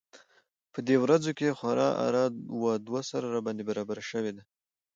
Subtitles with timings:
[0.73, 2.23] په دې ورځو کې خورا اره
[2.61, 4.43] و دوسره راباندې برابره شوې ده.